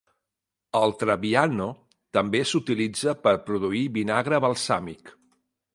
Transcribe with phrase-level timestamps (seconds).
[0.79, 1.67] El trebbiano
[2.19, 5.19] també s'utilitza per produir vinagre balsàmic.